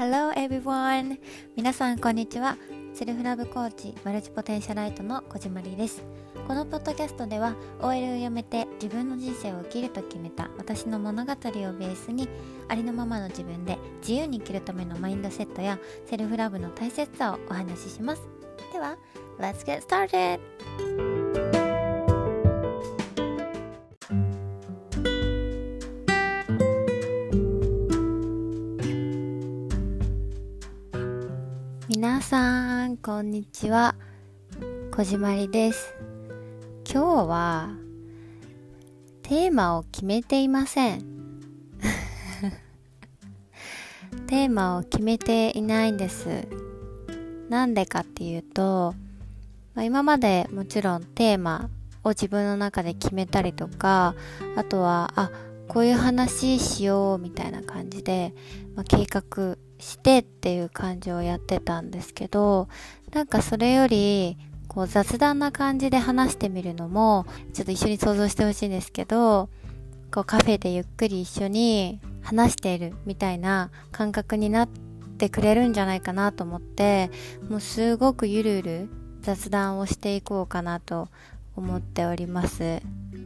[0.00, 1.18] Hello everyone!
[1.54, 2.56] 皆さんこんにちは。
[2.94, 6.02] self-love coach multipotentialite の小島りです。
[6.48, 12.30] このポッドキャストでは OL を辞めて自分の人生を生きると決めた私の物語をベースに
[12.68, 18.22] ありのままの自分で自由に生きるためのマインドセットや self-love の大切さをお話しします。
[18.72, 18.96] では、
[19.38, 21.19] Let's get started!
[32.30, 33.96] さん、こんにちは。
[34.94, 35.92] こじまりです。
[36.88, 37.70] 今日は、
[39.22, 41.00] テーマを決めていません。
[44.28, 46.46] テーマを決めていないんです。
[47.48, 48.94] なんでかっていうと、
[49.74, 51.68] まあ、今までもちろんテーマ
[52.04, 54.14] を自分の中で決めたりとか、
[54.54, 55.32] あとは、あ、
[55.66, 58.36] こういう話しようみたいな感じで、
[58.76, 62.68] まあ、計画してっていう感じをやってたんですけど、
[63.12, 64.36] なんかそれより、
[64.68, 69.48] こう雑談な感じで話してみるのも、ちょっと一緒に想像してほしいんですけど、
[70.12, 74.68] こうカフェでゆっくり一緒に話しているみたいな感覚になっ
[75.18, 77.10] てくれるんじゃないかなと思って、
[77.48, 78.90] もうすごくゆるゆる
[79.22, 81.08] 雑談をしていこうかなと
[81.56, 82.80] 思っております。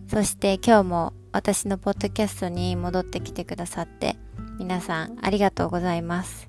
[0.08, 4.16] そして今日も私のポッドキャストに戻ってきてくださって
[4.58, 6.48] 皆さんありがとうございます。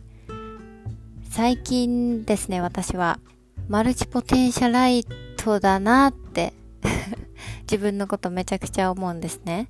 [1.30, 3.20] 最近ですね、私は
[3.67, 5.03] マルチポテンシャライ
[5.38, 6.53] トだなって
[7.70, 9.70] 自分のことめちゃくちゃ思うんですね。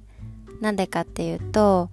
[0.61, 1.89] なんでかっていうと、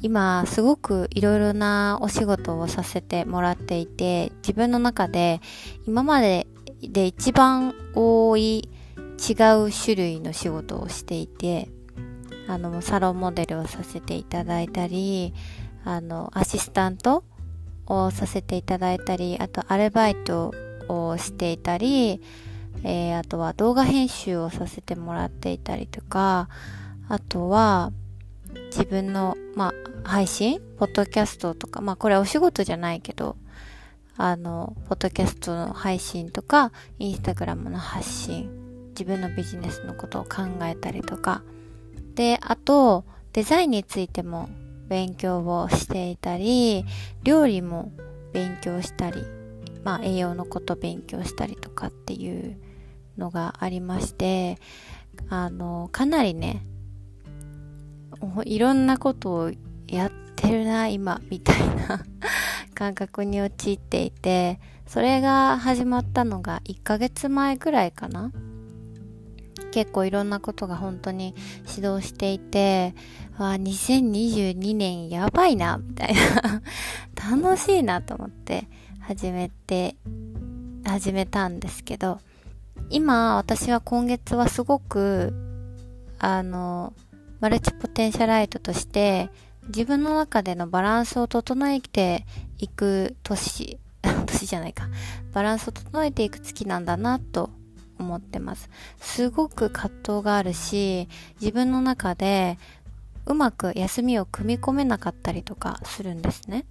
[0.00, 5.40] 今すごくいろいろなお仕事をさせてもらっていて、自分の中で
[5.86, 6.46] 今まで
[6.80, 8.68] で一番多い
[9.18, 9.32] 違
[9.64, 11.68] う種類の仕事をしていて、
[12.46, 15.32] あの、サロンモデルをさせていただいたり、
[15.84, 17.24] あの、アシスタント
[17.86, 20.52] をさせていただいたり、あとアルバイト
[20.88, 22.20] をしていたり、
[22.82, 26.48] えー、あとは動画編集をさせてもらっていたりとか、
[27.08, 27.92] あとは
[28.66, 33.36] 自分の、まあ、配信ポッドキャストとか、まあこれはお仕事じゃないけど、
[34.16, 38.50] あの、ポッドキャストの配信とか、インスタグラムの発信、
[38.90, 41.42] 自分のビジネスのことを考えたりとか、
[42.14, 44.48] で、あと、デザインについても
[44.94, 46.84] 勉強をしていたり、
[47.24, 47.90] 料理も
[48.32, 49.24] 勉強したり、
[49.82, 52.56] まあ栄養のこと勉強したりとかっていう
[53.18, 54.56] のがありまして、
[55.28, 56.62] あの、かなりね、
[58.44, 59.52] いろんなことを
[59.88, 62.04] やってるな、今、みたいな
[62.72, 68.30] 感覚に陥っていて、それが始まったのが1ヶ月前ぐらいかな。
[69.72, 71.34] 結構いろんなことが本当に
[71.76, 72.94] 指導していて、
[73.38, 76.62] あ、2022年やばいな、みたいな
[77.40, 78.68] 楽しいなと思って
[79.00, 79.96] 始めて、
[80.84, 82.20] 始めたんですけど、
[82.90, 85.32] 今私は今月はすごく、
[86.18, 86.92] あの、
[87.40, 89.28] マルチポテンシャライトとして
[89.68, 92.24] 自分の中でのバランスを整えて
[92.58, 93.78] いく年、
[94.26, 94.88] 年じゃないか、
[95.32, 97.50] バランスを整えていく月なんだなと
[97.98, 98.68] 思ってます。
[99.00, 101.08] すごく葛藤があるし、
[101.40, 102.58] 自分の中で
[103.26, 106.66] うまく休みを組み込めなかったりとかするんですね。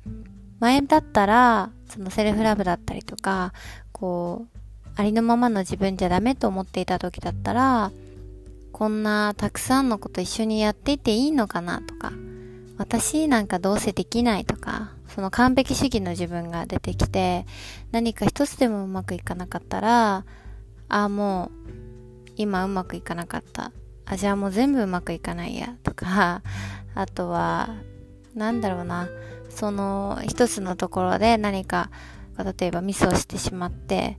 [0.59, 3.53] 前だったら、そのセルフラブだったりとか、
[3.91, 7.91] こう、ありのままの自分じゃダメと思っていた時だったら、
[8.71, 12.11] こんなたくさんのこと一緒にやっていていいのかなとか、
[12.77, 17.45] 私なんかどうせできないとか、その完璧主義の自分が出てきて、
[17.91, 20.25] 何か一つでもうまくいかなかったら、
[20.89, 21.73] ああ、もう、
[22.35, 23.71] 今うまくいかなかった。
[24.05, 26.41] あ、じゃあもう全部うまくいかないや、とか、
[26.95, 27.69] あとは、
[28.35, 29.07] なんだろうな、
[29.49, 31.89] その一つのところで何か、
[32.57, 34.17] 例えばミスをしてしまって、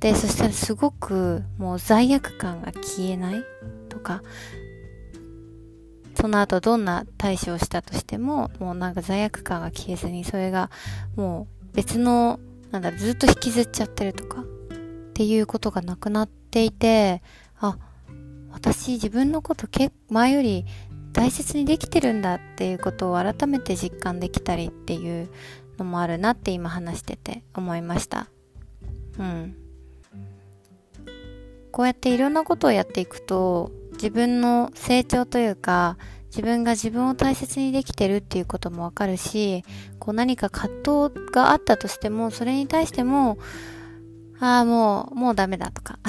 [0.00, 3.44] で、そしたらすごくもう罪悪感が消えない
[3.88, 4.22] とか、
[6.14, 10.70] その後どんな対処をしたとしても、もうなんか罪悪感が消えずに、それが
[11.16, 12.40] もう別の、
[12.70, 14.44] なんだ、ずっと引きずっちゃってるとか、っ
[15.14, 17.22] ていうことがなくなっていて、
[17.58, 17.78] あ、
[18.62, 19.66] 私自分のこと
[20.08, 20.64] 前より
[21.12, 25.28] 大切にできてるんだっていうことを改めて実感できたりっていう
[25.78, 28.28] のもあるなって今話してて思いました。
[29.18, 29.56] うん。
[31.72, 39.64] こうやっていろんなことをやっていくと自分の成長というか自分が自分を大切にできてるっていうこともわかるし、
[39.98, 43.36] こう何か葛藤があったとしても、それに対しても、
[44.42, 46.00] ああ、もう、もうダメだとか。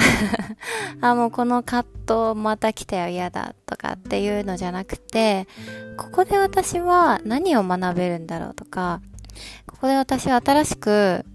[1.02, 1.86] ああ、もうこの葛
[2.34, 5.48] 藤また来たよ嫌だとかっていうのじゃなくて、
[5.98, 9.02] ここで私は何を学べるんだろうとか、
[9.68, 11.26] ここで私は新しく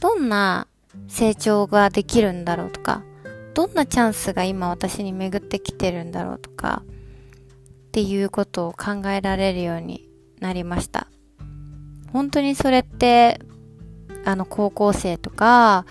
[0.00, 0.68] どんな
[1.06, 3.02] 成長ができるんだろうとか、
[3.52, 10.08] どんなチャンスが今私に巡ってきてるんだろうとか、っていうことを考えられるように
[10.40, 11.08] なりました。
[12.10, 13.38] 本当にそれって、
[14.24, 15.84] あの、高校生とか、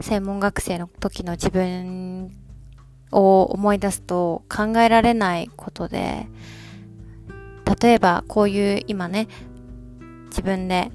[0.00, 2.30] 専門学生の時の自分
[3.12, 6.26] を思い出すと考えられないことで、
[7.80, 9.28] 例えばこういう今ね、
[10.26, 10.90] 自分で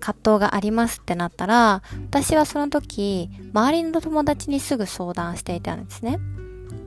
[0.00, 6.18] 葛藤がありますってなったら、私はその時、周りの友達にすぐ相談していたんですね。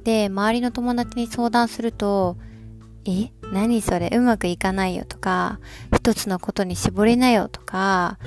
[0.04, 2.38] で、周りの友達に相談すると、
[3.06, 5.60] え何それうまくいかないよとか、
[5.96, 8.18] 一つのことに絞りなよとか、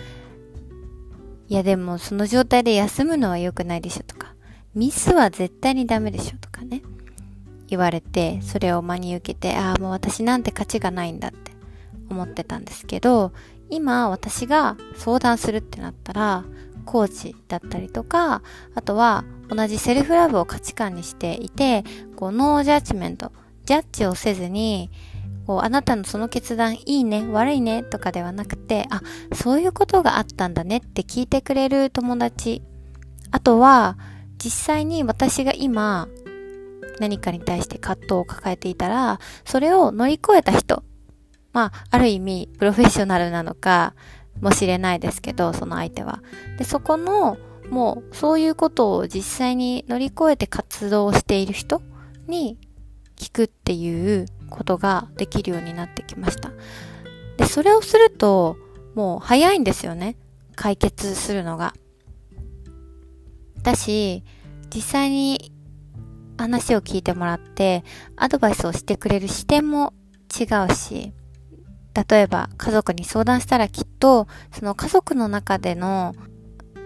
[1.52, 4.34] いやでもその状態で休むのは良くないでしょとか、
[4.75, 6.81] ミスは絶対にダメでしょとかね、
[7.66, 11.52] 言われて、それを真に受けて、ああもう私なんて価値がないんだって
[12.08, 13.32] 思ってたんですけど、
[13.69, 16.44] 今私が相談するってなったら、
[16.87, 18.40] コーチだったりとか、
[18.75, 21.84] あとは同じセルフラブを価値観にしていて、
[22.16, 23.31] こうノージャッジメント、
[23.66, 24.90] ジャッジをせずに、
[25.47, 29.03] こうあなたのその決断いいね、悪いねとかではなくて、あ、
[29.35, 32.62] そういうことがあったんだねって聞いてくれる友達。
[33.31, 33.99] あとは、
[34.39, 36.09] 実際に私が今、
[37.00, 40.85] 何かに対して葛藤を抱えていたら、それを乗り越えた人
[41.53, 43.95] まあ、ある意味、プロフェッショナルなのか
[44.41, 46.23] もしれないですけど、その相手は。
[46.59, 47.37] で、そこの、
[47.71, 51.83] もう、そういうことを実際に乗り越えて活動している人
[52.27, 52.59] に
[53.23, 56.51] 聞くっていうことができるようになってきました。
[57.37, 58.57] で、それをすると、
[58.97, 60.17] もう早いんですよね。
[60.57, 61.73] 解決するのが。
[63.63, 64.25] だし、
[64.75, 65.53] 実際に
[66.37, 67.85] 話を聞いてもらって、
[68.17, 69.95] アドバイスをしてくれる視点も
[70.29, 71.13] 違うし、
[72.09, 76.17] 例えば家族に相談したらきっと、その家族の中での、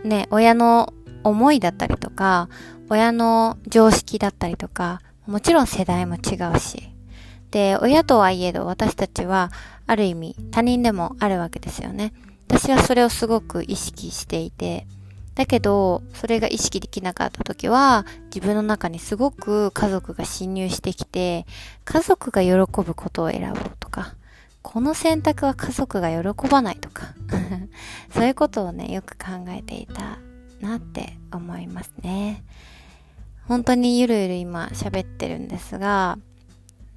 [0.04, 0.92] ね、親の
[1.24, 2.50] 思いだったりとか、
[2.90, 6.90] 親の常識だったりとか、もちろん世代も違うし。
[7.50, 9.50] で、親とはいえど私たちは、
[9.86, 12.12] ある意味他人でもあるわけですよね。
[12.48, 14.86] 私はそれをすごく意識していて、
[15.34, 21.46] だけど、それが意識できなかった時は、自分の中にすごく家族が侵入してきて、
[21.84, 22.50] 家族が喜
[22.82, 24.14] ぶことを選ぼうとか、
[24.62, 27.14] この選択は家族が喜ばないとか
[28.12, 30.18] そういうことをね、よく考えていた
[30.60, 32.42] なって思いますね。
[33.48, 36.18] 本当にゆるゆる今喋ってるんですが、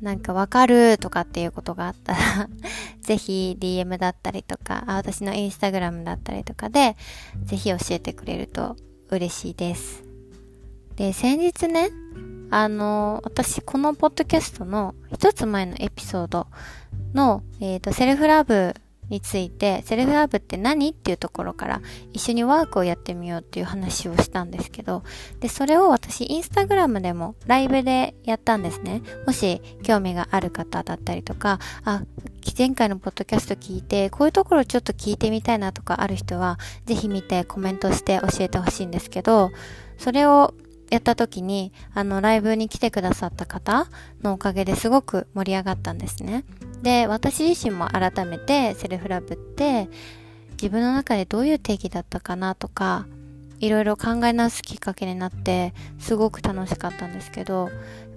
[0.02, 2.20] なんかわかるとかっていうことがあったら
[3.02, 6.96] ぜひ DM だったりとか、あ私のインスタグラムだったりとかで、
[7.44, 8.78] ぜひ教えてくれると
[9.10, 10.04] 嬉しいです。
[10.96, 11.90] で、先日ね、
[12.50, 16.48] あの、私このポッドキャストの一つ前のエピソード
[17.14, 18.74] の、えっ、ー、と、セルフラブ
[19.10, 20.90] について、セルフラブって何？
[20.90, 21.82] っていうところから
[22.14, 25.04] 一緒にワークをやってみようっていう話をしたんですけど、
[25.40, 29.02] で、それを私インスタグラムでもライブでやったんですね。
[29.26, 32.04] もし興味がある方だったりとか、あ、
[32.58, 39.52] 前回のポッドキャスト聞いて、こういうところちょっと聞いてみたいなとかある人は、ぜひ見てコメントして教えてほしいんですけど、
[39.98, 40.54] それを
[40.90, 43.88] やった時に、あの、ライブに来てくださった方
[44.24, 46.46] のおかげですごく盛り上がったんですね。
[46.82, 49.90] で、私自身も改めてセルフラブって
[50.54, 53.06] 自分の中でどういう定義だったかなとか、
[53.60, 57.70] いろいろ考え直すきっかけになってすごく楽しかったんですけど、やっ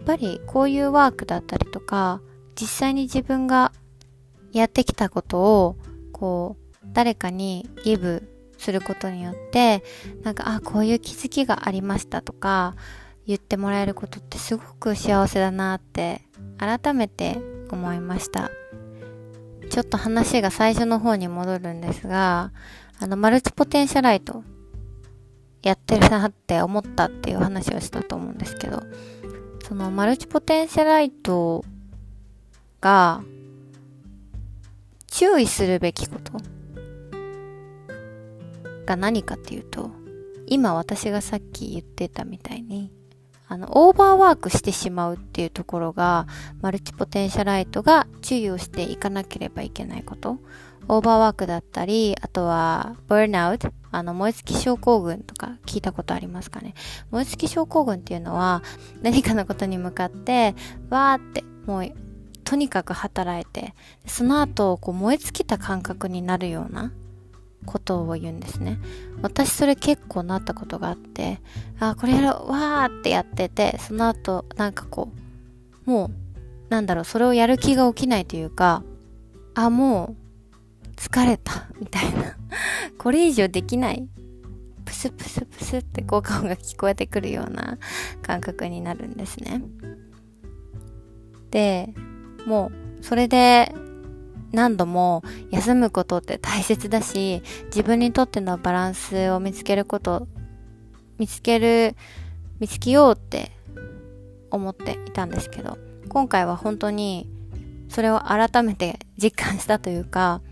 [0.07, 2.21] ぱりこういうワークだったりとか、
[2.61, 3.73] 実際に自分が
[4.53, 5.77] やってきたことを、
[6.13, 8.32] こう、誰かにギブ
[8.63, 9.83] することによって、
[10.23, 12.75] なんか、あ、こういう気づきがありましたとか、
[13.27, 16.23] 言ってもらえることってすごく幸せだなって
[16.59, 17.39] 改めて
[17.71, 18.51] 思いました。
[19.71, 22.53] ちょっと話が最初の方に戻るんですが、
[22.99, 24.45] あの、マルチポテンシャライト
[25.63, 28.83] やってるなって思ったっていう話をしたと思うんですけど、
[29.67, 31.65] そのマルチポテンシャライト
[32.81, 33.23] が
[35.07, 36.33] 注意するべきこと
[38.87, 39.91] が何かっていうと、
[40.47, 42.91] 今私がさっき言ってたみたいに、
[43.49, 46.27] あの、オーバーワークしてしまうっていうところが、
[46.63, 50.39] マルチポテンシャライトが注意をしていかなければいけないこと。
[50.89, 56.75] オーバーワークだったり、あとは、ブーンアウト、あの、燃え尽き症候群とか聞いたことありますかね。
[57.11, 58.63] 燃え尽き症候群っていうのは、
[59.03, 60.55] 何かのことに向かって、
[60.89, 61.93] わーって、もう、
[62.45, 63.75] とにかく働いて、
[64.07, 66.91] その後、こう、燃え尽きた感覚になるような、
[67.67, 68.79] ことを言うんですね。
[69.23, 71.41] 私それ結構なったことがあって、
[71.79, 75.13] あ、これやろう、わーってやってて、その後、なんかこ
[75.87, 78.83] う、もう、なんだろう、それをやる気が起きないというか、
[79.55, 80.17] あ、も
[80.85, 82.37] う、疲れた、みたいな。
[82.99, 84.09] これ以上できない
[84.85, 87.79] プスプスプスって効果音が聞こえてくるような
[88.23, 89.63] 感覚になるんですね。
[91.51, 91.95] で、
[92.47, 93.75] もうそれで
[94.53, 100.29] 何度も休むことって大切だし、自分にとってのバランスを見つけること、
[101.19, 101.97] 見つける、
[102.61, 103.53] 見つけようって
[104.51, 105.79] 思っていたんですけど、
[106.09, 107.29] 今回は本当に
[107.89, 110.43] それを改めて実感したというか、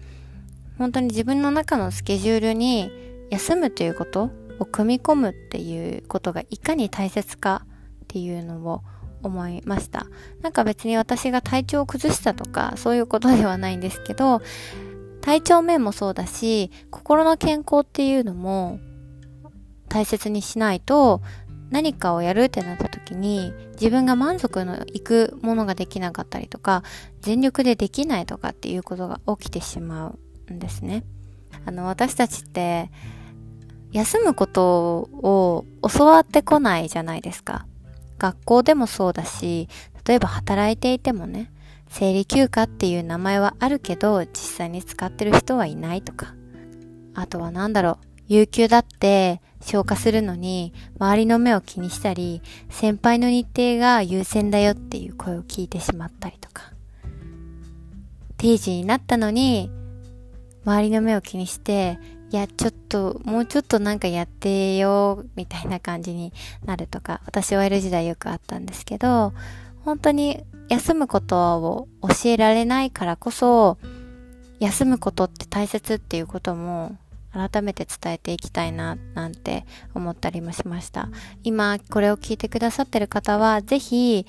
[0.79, 2.91] 本当に自分の中のスケジュールに
[3.31, 7.67] 休むということを組み込むっていうことがいかに大切か
[8.05, 8.83] っていうのを
[9.23, 10.07] 思いました。
[10.43, 14.43] なんか別に私が体調を崩したとかそういうことではないんですけど、
[15.21, 18.79] 体調面もそうだし、心の健康っていうのも
[19.89, 21.21] 大切にしないと
[21.71, 26.83] 何かをやるってなった時に自分が満足のいくものができなかったりとか
[27.21, 30.15] 全力でできないとかっていうことが起きてしま
[30.49, 31.05] うんですね。
[31.67, 32.91] あの私たちって
[33.93, 35.65] 休むことを
[35.97, 37.67] 教わってこないじゃないですか。
[38.21, 39.69] 学校でもそうだし、
[40.07, 41.51] 例えば働いていてもね、
[41.89, 46.35] 生理休暇っていう名前はあるけど、実際に使ってる人はいないとか。
[47.15, 47.97] あとは何だろう、
[48.29, 56.73] 有給だって消化するのに、周りの目を気にしたり、先輩の日程が優先だよっていう声を聞いてしまったりとか。
[58.37, 59.71] 定時になったのに、
[60.65, 61.99] 周りの目を気にして、
[62.33, 66.33] いや、ちょっと、もうちょっとなんかやってよ、みたいな感じに
[66.65, 69.33] なるとか、私 OL 時代よくあったんですけど、
[69.85, 73.79] 本当に休むことを教えられないからこそ、
[74.61, 76.97] 休むことって大切っていうことも
[77.33, 81.09] 改めて伝えていきたいな、なんて思ったりもしました。
[81.43, 84.25] 今、これを聞いてくださってる方は、ぜひ、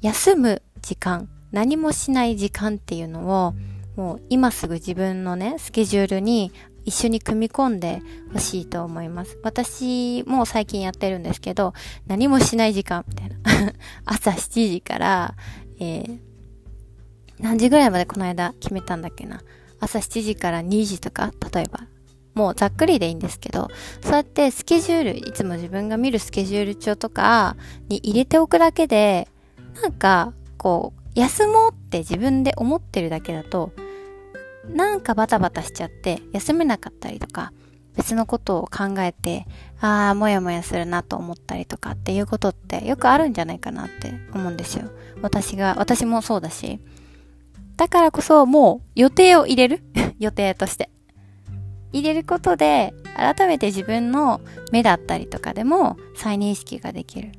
[0.00, 3.54] 休む時間、何もしない時間っていうのを、
[3.96, 6.52] もう今すぐ自分のね、スケジュールに
[6.84, 9.38] 一緒に組み込んでほしいと思います。
[9.42, 11.72] 私も最近やってるんですけど、
[12.06, 13.36] 何もしない時間みたいな。
[14.04, 15.34] 朝7時から、
[15.80, 16.18] えー、
[17.40, 19.42] 何時ぐらいまでこの間決めたんだっけな。
[19.80, 21.86] 朝7時から2時とか、例えば。
[22.34, 23.68] もうざっくりでいいんですけど、
[24.02, 27.56] そうやってスケジュール、いつも自分が見るスケジュール帳とか
[27.88, 29.28] に入れておくだけで、
[29.82, 33.72] なんか、こう、休もうって自分で思ってるだけだと、
[34.68, 37.52] なんかバタバタしちゃって休めなかったりとか、
[37.96, 39.46] 別のことを考えて、
[39.80, 44.90] ああ、もやもやするなと思ったりとかっていうことってよくあるんじゃないかなって思うんですよ。
[45.22, 46.80] 私が、私もそうだし。
[47.76, 49.82] だからこそもう予定を入れる？
[50.18, 50.90] 予定として。
[51.92, 54.40] 入れることで、改めて自分の
[54.72, 57.30] 目だったりとかでも再認識ができる。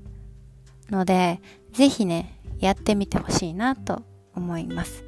[0.89, 1.41] ので、
[1.73, 4.03] ぜひね、やってみてほしいなと
[4.33, 5.03] 思います。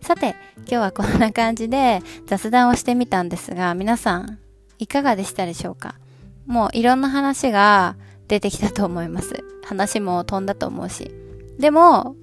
[0.00, 4.38] さて、今日はこんな感じで雑談をしてみたんですが、皆さん、
[4.78, 5.96] いかがでしたでしょうか？
[6.46, 9.44] もういろんな話が出てきたと思います。
[9.64, 11.10] 話も飛んだと思うし。
[11.58, 12.16] でも、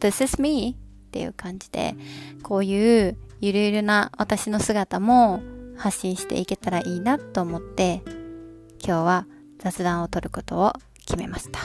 [0.00, 0.76] This is me
[1.08, 1.94] っていう感じで、
[2.42, 5.40] こういうゆるゆるな私の姿も
[5.76, 8.02] 発信していけたらいいなと思って、
[8.84, 9.26] 今日は
[9.58, 10.72] 雑談を取ることを
[11.06, 11.60] 決めました。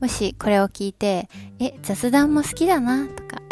[0.00, 1.28] もしこれを聞いて、
[1.58, 3.42] え、雑談も好きだなとか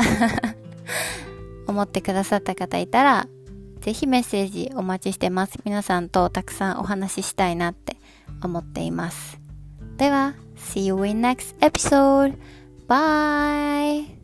[1.67, 3.29] 思ってくださった方いたら、
[3.81, 5.59] ぜひメッセージお待ちしてます。
[5.65, 7.97] 皆さんとたくさんお話ししたいなって
[8.43, 9.41] 思っています。
[9.97, 12.37] では、See you in next episode.
[12.89, 14.16] Bye!